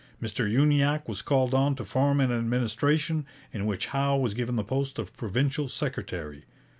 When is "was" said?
1.07-1.21, 4.17-4.33